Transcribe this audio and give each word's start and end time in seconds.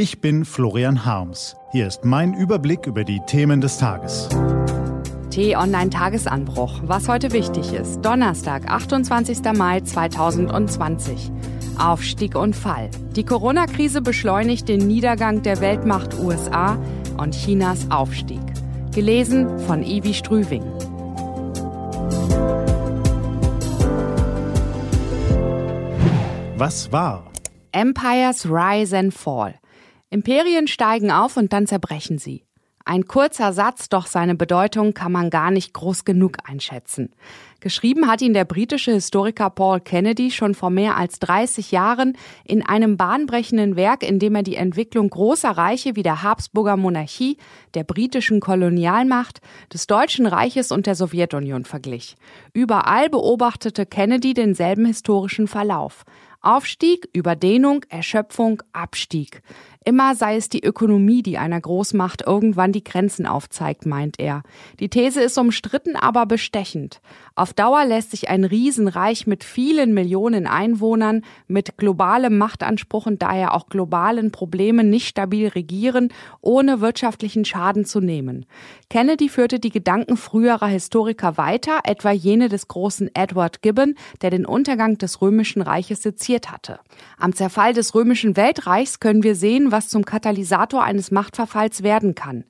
Ich 0.00 0.20
bin 0.20 0.44
Florian 0.44 1.04
Harms. 1.04 1.56
Hier 1.72 1.88
ist 1.88 2.04
mein 2.04 2.32
Überblick 2.32 2.86
über 2.86 3.02
die 3.02 3.18
Themen 3.26 3.60
des 3.60 3.78
Tages. 3.78 4.28
T-Online-Tagesanbruch. 5.30 6.82
Was 6.84 7.08
heute 7.08 7.32
wichtig 7.32 7.72
ist. 7.72 8.02
Donnerstag, 8.02 8.70
28. 8.70 9.38
Mai 9.56 9.80
2020. 9.80 11.32
Aufstieg 11.80 12.36
und 12.36 12.54
Fall. 12.54 12.90
Die 13.16 13.24
Corona-Krise 13.24 14.00
beschleunigt 14.00 14.68
den 14.68 14.86
Niedergang 14.86 15.42
der 15.42 15.60
Weltmacht 15.60 16.16
USA 16.20 16.78
und 17.16 17.34
Chinas 17.34 17.90
Aufstieg. 17.90 18.38
Gelesen 18.94 19.58
von 19.58 19.82
Ivi 19.82 20.14
Strüving. 20.14 20.62
Was 26.56 26.92
war? 26.92 27.24
Empires 27.72 28.46
rise 28.48 28.96
and 28.96 29.12
fall. 29.12 29.56
Imperien 30.10 30.68
steigen 30.68 31.10
auf 31.10 31.36
und 31.36 31.52
dann 31.52 31.66
zerbrechen 31.66 32.18
sie. 32.18 32.44
Ein 32.88 33.04
kurzer 33.06 33.52
Satz, 33.52 33.90
doch 33.90 34.06
seine 34.06 34.34
Bedeutung 34.34 34.94
kann 34.94 35.12
man 35.12 35.28
gar 35.28 35.50
nicht 35.50 35.74
groß 35.74 36.06
genug 36.06 36.38
einschätzen. 36.44 37.12
Geschrieben 37.60 38.10
hat 38.10 38.22
ihn 38.22 38.32
der 38.32 38.46
britische 38.46 38.92
Historiker 38.92 39.50
Paul 39.50 39.80
Kennedy 39.80 40.30
schon 40.30 40.54
vor 40.54 40.70
mehr 40.70 40.96
als 40.96 41.18
30 41.18 41.70
Jahren 41.70 42.16
in 42.44 42.64
einem 42.64 42.96
bahnbrechenden 42.96 43.76
Werk, 43.76 44.02
in 44.02 44.18
dem 44.18 44.34
er 44.36 44.42
die 44.42 44.56
Entwicklung 44.56 45.10
großer 45.10 45.50
Reiche 45.50 45.96
wie 45.96 46.02
der 46.02 46.22
Habsburger 46.22 46.78
Monarchie, 46.78 47.36
der 47.74 47.84
britischen 47.84 48.40
Kolonialmacht, 48.40 49.42
des 49.70 49.86
Deutschen 49.86 50.24
Reiches 50.24 50.72
und 50.72 50.86
der 50.86 50.94
Sowjetunion 50.94 51.66
verglich. 51.66 52.16
Überall 52.54 53.10
beobachtete 53.10 53.84
Kennedy 53.84 54.32
denselben 54.32 54.86
historischen 54.86 55.46
Verlauf. 55.46 56.06
Aufstieg, 56.40 57.08
Überdehnung, 57.12 57.84
Erschöpfung, 57.88 58.62
Abstieg. 58.72 59.42
Immer 59.84 60.14
sei 60.14 60.36
es 60.36 60.50
die 60.50 60.62
Ökonomie, 60.62 61.22
die 61.22 61.38
einer 61.38 61.58
Großmacht 61.58 62.26
irgendwann 62.26 62.72
die 62.72 62.84
Grenzen 62.84 63.26
aufzeigt, 63.26 63.86
meint 63.86 64.20
er. 64.20 64.42
Die 64.80 64.90
These 64.90 65.22
ist 65.22 65.38
umstritten, 65.38 65.96
aber 65.96 66.26
bestechend. 66.26 67.00
Auf 67.34 67.54
Dauer 67.54 67.86
lässt 67.86 68.10
sich 68.10 68.28
ein 68.28 68.44
Riesenreich 68.44 69.26
mit 69.26 69.44
vielen 69.44 69.94
Millionen 69.94 70.46
Einwohnern, 70.46 71.22
mit 71.46 71.78
globalem 71.78 72.36
Machtanspruch 72.36 73.06
und 73.06 73.22
daher 73.22 73.54
auch 73.54 73.68
globalen 73.68 74.30
Problemen 74.30 74.90
nicht 74.90 75.08
stabil 75.08 75.48
regieren, 75.48 76.12
ohne 76.42 76.82
wirtschaftlichen 76.82 77.46
Schaden 77.46 77.86
zu 77.86 78.00
nehmen. 78.00 78.44
Kennedy 78.90 79.30
führte 79.30 79.58
die 79.58 79.70
Gedanken 79.70 80.18
früherer 80.18 80.66
Historiker 80.66 81.38
weiter, 81.38 81.80
etwa 81.84 82.10
jene 82.10 82.50
des 82.50 82.68
großen 82.68 83.10
Edward 83.14 83.62
Gibbon, 83.62 83.94
der 84.20 84.28
den 84.28 84.44
Untergang 84.44 84.98
des 84.98 85.22
Römischen 85.22 85.62
Reiches 85.62 86.02
hatte. 86.36 86.78
Am 87.18 87.34
Zerfall 87.34 87.72
des 87.72 87.94
Römischen 87.94 88.36
Weltreichs 88.36 89.00
können 89.00 89.22
wir 89.22 89.34
sehen, 89.34 89.72
was 89.72 89.88
zum 89.88 90.04
Katalysator 90.04 90.84
eines 90.84 91.10
Machtverfalls 91.10 91.82
werden 91.82 92.14
kann. 92.14 92.44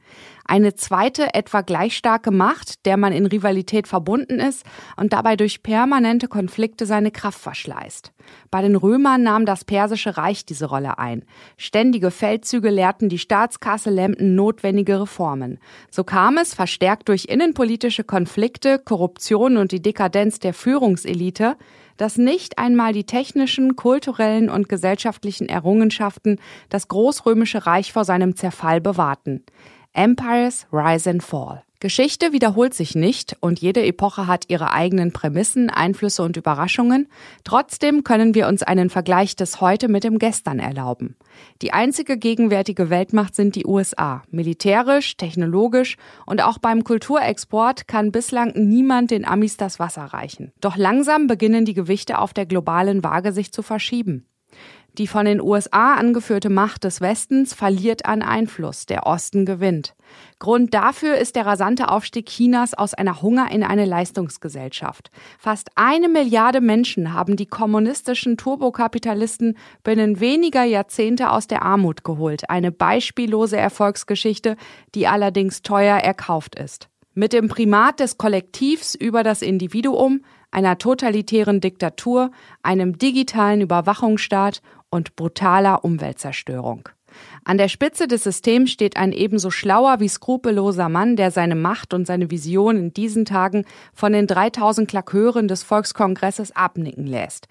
Eine 0.44 0.74
zweite, 0.74 1.34
etwa 1.34 1.60
gleich 1.60 1.94
starke 1.94 2.30
Macht, 2.30 2.86
der 2.86 2.96
man 2.96 3.12
in 3.12 3.26
Rivalität 3.26 3.86
verbunden 3.86 4.40
ist 4.40 4.64
und 4.96 5.12
dabei 5.12 5.36
durch 5.36 5.62
permanente 5.62 6.26
Konflikte 6.26 6.86
seine 6.86 7.10
Kraft 7.10 7.38
verschleißt. 7.38 8.12
Bei 8.50 8.62
den 8.62 8.74
Römern 8.74 9.22
nahm 9.22 9.44
das 9.44 9.66
Persische 9.66 10.16
Reich 10.16 10.46
diese 10.46 10.66
Rolle 10.66 10.98
ein. 10.98 11.24
Ständige 11.58 12.10
Feldzüge 12.10 12.70
lehrten 12.70 13.10
die 13.10 13.18
Staatskasse, 13.18 13.90
lähmten 13.90 14.34
notwendige 14.34 15.02
Reformen. 15.02 15.58
So 15.90 16.02
kam 16.02 16.38
es, 16.38 16.54
verstärkt 16.54 17.10
durch 17.10 17.26
innenpolitische 17.26 18.04
Konflikte, 18.04 18.78
Korruption 18.78 19.58
und 19.58 19.70
die 19.70 19.82
Dekadenz 19.82 20.38
der 20.38 20.54
Führungselite, 20.54 21.56
dass 21.98 22.16
nicht 22.16 22.58
einmal 22.58 22.94
die 22.94 23.04
technischen, 23.04 23.76
kulturellen 23.76 24.48
und 24.48 24.70
gesellschaftlichen 24.70 25.50
Errungenschaften 25.50 26.40
das 26.70 26.88
Großrömische 26.88 27.66
Reich 27.66 27.92
vor 27.92 28.06
seinem 28.06 28.34
Zerfall 28.34 28.80
bewahrten. 28.80 29.44
Empires 29.92 30.66
Rise 30.72 31.10
and 31.10 31.22
Fall. 31.22 31.67
Geschichte 31.80 32.32
wiederholt 32.32 32.74
sich 32.74 32.96
nicht 32.96 33.36
und 33.38 33.60
jede 33.60 33.84
Epoche 33.84 34.26
hat 34.26 34.46
ihre 34.48 34.72
eigenen 34.72 35.12
Prämissen, 35.12 35.70
Einflüsse 35.70 36.24
und 36.24 36.36
Überraschungen. 36.36 37.06
Trotzdem 37.44 38.02
können 38.02 38.34
wir 38.34 38.48
uns 38.48 38.64
einen 38.64 38.90
Vergleich 38.90 39.36
des 39.36 39.60
Heute 39.60 39.86
mit 39.86 40.02
dem 40.02 40.18
Gestern 40.18 40.58
erlauben. 40.58 41.14
Die 41.62 41.72
einzige 41.72 42.18
gegenwärtige 42.18 42.90
Weltmacht 42.90 43.36
sind 43.36 43.54
die 43.54 43.64
USA. 43.64 44.22
Militärisch, 44.28 45.16
technologisch 45.16 45.96
und 46.26 46.42
auch 46.42 46.58
beim 46.58 46.82
Kulturexport 46.82 47.86
kann 47.86 48.10
bislang 48.10 48.54
niemand 48.56 49.12
den 49.12 49.24
Amis 49.24 49.56
das 49.56 49.78
Wasser 49.78 50.02
reichen. 50.02 50.50
Doch 50.60 50.76
langsam 50.76 51.28
beginnen 51.28 51.64
die 51.64 51.74
Gewichte 51.74 52.18
auf 52.18 52.34
der 52.34 52.46
globalen 52.46 53.04
Waage 53.04 53.32
sich 53.32 53.52
zu 53.52 53.62
verschieben. 53.62 54.26
Die 54.98 55.06
von 55.06 55.26
den 55.26 55.40
USA 55.40 55.94
angeführte 55.94 56.50
Macht 56.50 56.82
des 56.82 57.00
Westens 57.00 57.54
verliert 57.54 58.04
an 58.04 58.20
Einfluss, 58.20 58.84
der 58.84 59.06
Osten 59.06 59.46
gewinnt. 59.46 59.94
Grund 60.40 60.74
dafür 60.74 61.16
ist 61.16 61.36
der 61.36 61.46
rasante 61.46 61.88
Aufstieg 61.88 62.26
Chinas 62.26 62.74
aus 62.74 62.94
einer 62.94 63.22
Hunger 63.22 63.48
in 63.52 63.62
eine 63.62 63.84
Leistungsgesellschaft. 63.84 65.12
Fast 65.38 65.70
eine 65.76 66.08
Milliarde 66.08 66.60
Menschen 66.60 67.14
haben 67.14 67.36
die 67.36 67.46
kommunistischen 67.46 68.36
Turbokapitalisten 68.36 69.56
binnen 69.84 70.18
weniger 70.18 70.64
Jahrzehnte 70.64 71.30
aus 71.30 71.46
der 71.46 71.62
Armut 71.62 72.02
geholt. 72.02 72.50
Eine 72.50 72.72
beispiellose 72.72 73.56
Erfolgsgeschichte, 73.56 74.56
die 74.96 75.06
allerdings 75.06 75.62
teuer 75.62 75.98
erkauft 75.98 76.58
ist. 76.58 76.88
Mit 77.18 77.32
dem 77.32 77.48
Primat 77.48 77.98
des 77.98 78.16
Kollektivs 78.16 78.94
über 78.94 79.24
das 79.24 79.42
Individuum, 79.42 80.20
einer 80.52 80.78
totalitären 80.78 81.60
Diktatur, 81.60 82.30
einem 82.62 82.96
digitalen 82.96 83.60
Überwachungsstaat 83.60 84.62
und 84.88 85.16
brutaler 85.16 85.84
Umweltzerstörung. 85.84 86.88
An 87.42 87.58
der 87.58 87.66
Spitze 87.66 88.06
des 88.06 88.22
Systems 88.22 88.70
steht 88.70 88.96
ein 88.96 89.10
ebenso 89.10 89.50
schlauer 89.50 89.98
wie 89.98 90.06
skrupelloser 90.06 90.88
Mann, 90.88 91.16
der 91.16 91.32
seine 91.32 91.56
Macht 91.56 91.92
und 91.92 92.06
seine 92.06 92.30
Vision 92.30 92.76
in 92.76 92.92
diesen 92.92 93.24
Tagen 93.24 93.64
von 93.92 94.12
den 94.12 94.28
3000 94.28 94.88
Klakeuren 94.88 95.48
des 95.48 95.64
Volkskongresses 95.64 96.54
abnicken 96.54 97.08
lässt. 97.08 97.48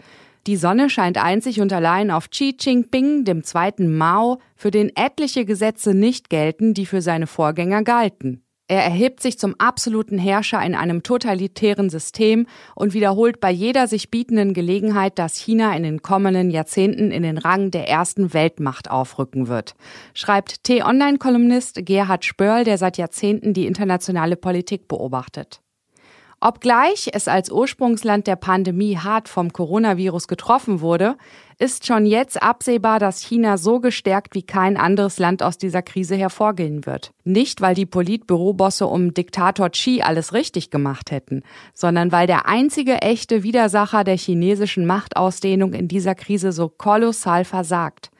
Die 0.47 0.55
Sonne 0.55 0.89
scheint 0.89 1.21
einzig 1.21 1.59
und 1.59 1.73
allein 1.73 2.09
auf 2.09 2.29
Xi 2.29 2.55
Jinping, 2.57 3.25
dem 3.25 3.43
zweiten 3.43 3.97
Mao, 3.97 4.39
für 4.55 4.71
den 4.71 4.95
etliche 4.95 5.43
Gesetze 5.43 5.93
nicht 5.93 6.29
gelten, 6.29 6.73
die 6.73 6.85
für 6.85 7.01
seine 7.01 7.27
Vorgänger 7.27 7.83
galten. 7.83 8.43
Er 8.69 8.83
erhebt 8.83 9.21
sich 9.21 9.39
zum 9.39 9.55
absoluten 9.59 10.17
Herrscher 10.17 10.61
in 10.61 10.75
einem 10.75 11.01
totalitären 11.01 11.89
System 11.89 12.47
und 12.75 12.93
wiederholt 12.93 13.39
bei 13.39 13.49
jeder 13.49 13.87
sich 13.87 14.11
bietenden 14.11 14.53
Gelegenheit, 14.53 15.17
dass 15.19 15.37
China 15.37 15.73
in 15.75 15.83
den 15.83 16.01
kommenden 16.01 16.49
Jahrzehnten 16.49 17.11
in 17.11 17.23
den 17.23 17.37
Rang 17.37 17.71
der 17.71 17.87
ersten 17.87 18.33
Weltmacht 18.33 18.91
aufrücken 18.91 19.47
wird, 19.47 19.75
schreibt 20.13 20.65
T-Online-Kolumnist 20.65 21.85
Gerhard 21.85 22.25
Spörl, 22.25 22.65
der 22.65 22.77
seit 22.77 22.97
Jahrzehnten 22.97 23.53
die 23.53 23.67
internationale 23.67 24.35
Politik 24.35 24.89
beobachtet. 24.89 25.61
Obgleich 26.39 27.09
es 27.13 27.27
als 27.27 27.51
Ursprungsland 27.51 28.27
der 28.27 28.35
Pandemie 28.35 28.97
hart 28.97 29.27
vom 29.27 29.51
Coronavirus 29.51 30.27
getroffen 30.27 30.81
wurde, 30.81 31.17
ist 31.57 31.87
schon 31.87 32.05
jetzt 32.05 32.43
absehbar, 32.43 32.99
dass 32.99 33.23
China 33.23 33.57
so 33.57 33.79
gestärkt 33.79 34.35
wie 34.35 34.43
kein 34.43 34.77
anderes 34.77 35.17
Land 35.17 35.41
aus 35.41 35.57
dieser 35.57 35.81
Krise 35.81 36.15
hervorgehen 36.15 36.85
wird. 36.85 37.11
Nicht, 37.23 37.61
weil 37.61 37.73
die 37.73 37.87
Politbürobosse 37.87 38.85
um 38.85 39.15
Diktator 39.15 39.71
Xi 39.71 40.03
alles 40.03 40.33
richtig 40.33 40.69
gemacht 40.69 41.09
hätten, 41.09 41.41
sondern 41.73 42.11
weil 42.11 42.27
der 42.27 42.47
einzige 42.47 43.01
echte 43.01 43.41
Widersacher 43.41 44.03
der 44.03 44.17
chinesischen 44.17 44.85
Machtausdehnung 44.85 45.73
in 45.73 45.87
dieser 45.87 46.13
Krise 46.13 46.51
so 46.51 46.69
kolossal 46.69 47.45
versagt. 47.45 48.11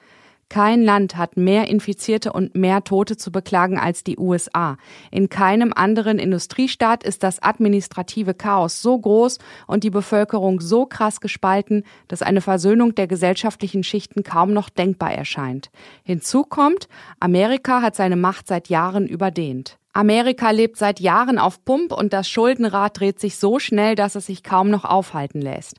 Kein 0.50 0.82
Land 0.82 1.18
hat 1.18 1.36
mehr 1.36 1.68
Infizierte 1.68 2.32
und 2.32 2.56
mehr 2.56 2.84
Tote 2.84 3.18
zu 3.18 3.32
beklagen 3.32 3.78
als 3.78 4.04
die 4.04 4.18
USA. 4.18 4.78
In 5.12 5.28
keinem 5.30 5.74
anderen 5.76 6.20
Industriestaat 6.20 7.04
ist 7.04 7.24
das 7.24 7.44
administrative 7.44 8.34
Chaos 8.34 8.82
so 8.82 8.98
groß 8.98 9.40
und 9.68 9.84
die 9.84 9.90
Bevölkerung 9.90 10.62
so 10.62 10.86
krass 10.86 11.20
gespalten, 11.20 11.84
dass 12.08 12.22
eine 12.22 12.42
Versöhnung 12.42 12.96
der 12.96 13.08
gesellschaftlichen 13.08 13.84
Schichten 13.84 14.24
kaum 14.24 14.54
noch 14.54 14.70
denkbar 14.70 15.12
erscheint. 15.12 15.70
Hinzu 16.04 16.44
kommt, 16.44 16.88
Amerika 17.20 17.82
hat 17.82 17.96
seine 17.96 18.16
Macht 18.16 18.48
seit 18.48 18.70
Jahren 18.70 19.06
überdehnt. 19.08 19.78
Amerika 19.98 20.52
lebt 20.52 20.78
seit 20.78 21.00
Jahren 21.00 21.40
auf 21.40 21.66
Pump 21.66 21.92
und 21.92 22.14
das 22.14 22.30
Schuldenrad 22.30 23.00
dreht 23.00 23.20
sich 23.20 23.38
so 23.38 23.58
schnell, 23.58 23.96
dass 23.96 24.14
es 24.14 24.28
sich 24.28 24.44
kaum 24.44 24.70
noch 24.70 24.86
aufhalten 24.86 25.42
lässt. 25.42 25.78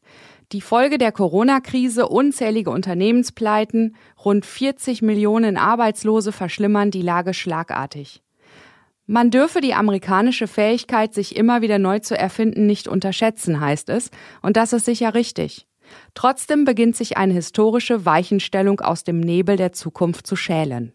Die 0.52 0.62
Folge 0.62 0.96
der 0.96 1.12
Corona-Krise, 1.12 2.08
unzählige 2.08 2.70
Unternehmenspleiten, 2.70 3.96
rund 4.24 4.46
40 4.46 5.02
Millionen 5.02 5.58
Arbeitslose 5.58 6.32
verschlimmern 6.32 6.90
die 6.90 7.02
Lage 7.02 7.34
schlagartig. 7.34 8.22
Man 9.04 9.30
dürfe 9.30 9.60
die 9.60 9.74
amerikanische 9.74 10.46
Fähigkeit, 10.46 11.12
sich 11.12 11.36
immer 11.36 11.60
wieder 11.60 11.78
neu 11.78 11.98
zu 11.98 12.16
erfinden, 12.16 12.64
nicht 12.64 12.88
unterschätzen, 12.88 13.60
heißt 13.60 13.90
es, 13.90 14.10
und 14.40 14.56
das 14.56 14.72
ist 14.72 14.86
sicher 14.86 15.12
richtig. 15.12 15.66
Trotzdem 16.14 16.64
beginnt 16.64 16.96
sich 16.96 17.18
eine 17.18 17.34
historische 17.34 18.06
Weichenstellung 18.06 18.80
aus 18.80 19.04
dem 19.04 19.20
Nebel 19.20 19.56
der 19.56 19.72
Zukunft 19.72 20.26
zu 20.26 20.34
schälen. 20.34 20.94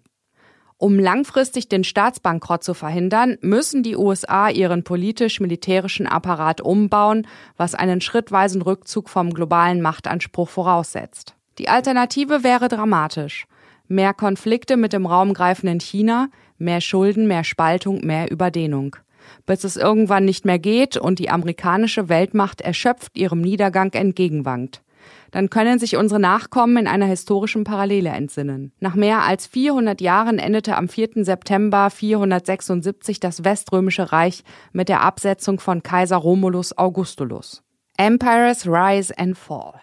Um 0.83 0.99
langfristig 0.99 1.69
den 1.69 1.85
Staatsbankrott 1.85 2.61
zu 2.61 2.73
verhindern, 2.73 3.37
müssen 3.39 3.83
die 3.83 3.95
USA 3.95 4.49
ihren 4.49 4.83
politisch-militärischen 4.83 6.07
Apparat 6.07 6.59
umbauen, 6.59 7.25
was 7.55 7.73
einen 7.73 8.01
schrittweisen 8.01 8.61
Rückzug 8.61 9.07
vom 9.07 9.33
globalen 9.33 9.81
Machtanspruch 9.81 10.49
voraussetzt. 10.49 11.35
Die 11.57 11.69
Alternative 11.69 12.43
wäre 12.43 12.67
dramatisch. 12.67 13.45
Mehr 13.87 14.13
Konflikte 14.13 14.75
mit 14.75 14.91
dem 14.91 15.05
raumgreifenden 15.05 15.79
China, 15.79 16.27
mehr 16.57 16.81
Schulden, 16.81 17.27
mehr 17.27 17.45
Spaltung, 17.45 18.01
mehr 18.05 18.29
Überdehnung. 18.29 18.97
Bis 19.45 19.63
es 19.63 19.77
irgendwann 19.77 20.25
nicht 20.25 20.43
mehr 20.43 20.59
geht 20.59 20.97
und 20.97 21.17
die 21.17 21.29
amerikanische 21.29 22.09
Weltmacht 22.09 22.59
erschöpft 22.59 23.17
ihrem 23.17 23.39
Niedergang 23.39 23.93
entgegenwankt 23.93 24.82
dann 25.31 25.49
können 25.49 25.79
sich 25.79 25.97
unsere 25.97 26.19
Nachkommen 26.19 26.77
in 26.77 26.87
einer 26.87 27.05
historischen 27.05 27.63
Parallele 27.63 28.09
entsinnen. 28.09 28.71
Nach 28.79 28.95
mehr 28.95 29.23
als 29.23 29.47
400 29.47 30.01
Jahren 30.01 30.39
endete 30.39 30.75
am 30.75 30.89
4. 30.89 31.23
September 31.23 31.89
476 31.89 33.19
das 33.19 33.43
Weströmische 33.43 34.11
Reich 34.11 34.43
mit 34.71 34.89
der 34.89 35.01
Absetzung 35.01 35.59
von 35.59 35.83
Kaiser 35.83 36.17
Romulus 36.17 36.77
Augustulus. 36.77 37.63
Empires 37.97 38.67
Rise 38.67 39.17
and 39.17 39.37
Fall. 39.37 39.73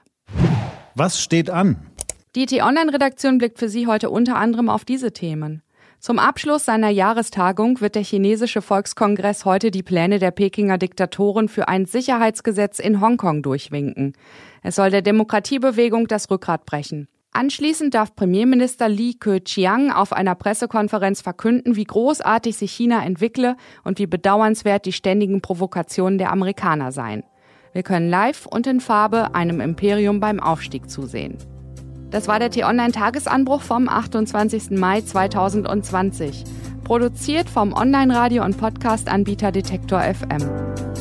Was 0.95 1.21
steht 1.21 1.51
an? 1.51 1.77
Die 2.35 2.47
T-Online-Redaktion 2.47 3.39
blickt 3.39 3.59
für 3.59 3.69
Sie 3.69 3.87
heute 3.87 4.11
unter 4.11 4.37
anderem 4.37 4.69
auf 4.69 4.85
diese 4.85 5.13
Themen. 5.13 5.63
Zum 6.01 6.19
Abschluss 6.19 6.65
seiner 6.65 6.89
Jahrestagung 6.89 7.83
wird 7.83 7.95
der 7.95 8.03
chinesische 8.03 8.63
Volkskongress 8.63 9.45
heute 9.45 9.71
die 9.71 9.83
Pläne 9.83 10.19
der 10.19 10.31
Pekinger 10.31 10.79
Diktatoren 10.79 11.47
für 11.47 11.69
ein 11.69 11.85
Sicherheitsgesetz 11.85 12.79
in 12.79 13.03
Hongkong 13.03 13.43
durchwinken. 13.43 14.15
Es 14.63 14.77
soll 14.77 14.91
der 14.91 15.03
Demokratiebewegung 15.03 16.09
das 16.09 16.31
Rückgrat 16.31 16.65
brechen. 16.65 17.07
Anschließend 17.33 17.93
darf 17.93 18.17
Premierminister 18.17 18.89
Li 18.89 19.13
Keqiang 19.13 19.93
auf 19.93 20.15
einer 20.15 20.35
Pressekonferenz 20.35 21.21
verkünden, 21.21 21.77
wie 21.77 21.85
großartig 21.85 22.57
sich 22.57 22.73
China 22.73 23.05
entwickle 23.05 23.57
und 23.85 23.99
wie 23.99 24.07
bedauernswert 24.07 24.87
die 24.87 24.95
ständigen 24.95 25.43
Provokationen 25.43 26.17
der 26.17 26.33
Amerikaner 26.33 26.93
seien. 26.93 27.25
Wir 27.75 27.83
können 27.83 28.09
live 28.09 28.47
und 28.47 28.67
in 28.67 28.81
Farbe 28.81 29.35
einem 29.35 29.61
Imperium 29.61 30.19
beim 30.19 30.41
Aufstieg 30.41 30.89
zusehen. 30.89 31.37
Das 32.11 32.27
war 32.27 32.41
der 32.41 32.51
T-Online-Tagesanbruch 32.51 33.63
vom 33.63 33.89
28. 33.89 34.71
Mai 34.71 35.01
2020. 35.01 36.45
Produziert 36.83 37.49
vom 37.49 37.73
Online-Radio- 37.73 38.45
und 38.45 38.59
Podcast-Anbieter 38.59 39.53
Detektor 39.53 40.01
FM. 40.03 40.41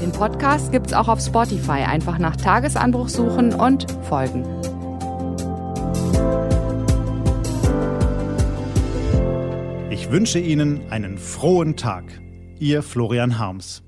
Den 0.01 0.11
Podcast 0.11 0.71
gibt's 0.71 0.93
auch 0.93 1.07
auf 1.07 1.19
Spotify. 1.19 1.83
Einfach 1.83 2.19
nach 2.19 2.35
Tagesanbruch 2.35 3.09
suchen 3.09 3.55
und 3.55 3.87
folgen. 4.03 4.45
Ich 9.89 10.11
wünsche 10.11 10.39
Ihnen 10.39 10.91
einen 10.91 11.17
frohen 11.17 11.75
Tag. 11.75 12.03
Ihr 12.59 12.83
Florian 12.83 13.39
Harms. 13.39 13.81